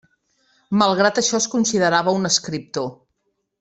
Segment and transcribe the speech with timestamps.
[0.83, 2.93] Malgrat això es considerava un escriptor.